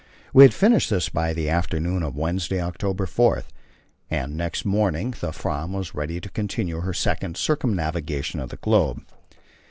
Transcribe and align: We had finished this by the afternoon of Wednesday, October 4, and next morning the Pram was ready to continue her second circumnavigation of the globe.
We 0.33 0.43
had 0.43 0.53
finished 0.55 0.89
this 0.89 1.09
by 1.09 1.31
the 1.35 1.47
afternoon 1.47 2.01
of 2.01 2.17
Wednesday, 2.17 2.59
October 2.59 3.05
4, 3.05 3.43
and 4.09 4.35
next 4.35 4.65
morning 4.65 5.13
the 5.21 5.31
Pram 5.31 5.73
was 5.73 5.93
ready 5.93 6.19
to 6.19 6.27
continue 6.31 6.81
her 6.81 6.91
second 6.95 7.37
circumnavigation 7.37 8.39
of 8.39 8.49
the 8.49 8.57
globe. 8.57 9.03